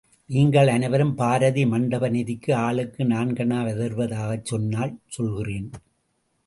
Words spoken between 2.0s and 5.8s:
நிதிக்கு ஆளுக்கு நான்கணா தருவதாகச் சொன்னால், சொல்கிறேன்.